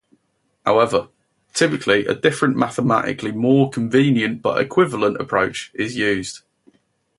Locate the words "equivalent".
4.59-5.21